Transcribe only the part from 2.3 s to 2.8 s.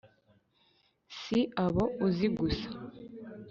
gusa